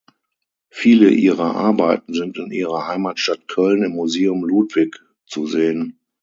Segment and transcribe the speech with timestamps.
[0.71, 5.99] Viele ihrer Arbeiten sind in ihrer Heimatstadt Köln im Museum Ludwig zu sehen.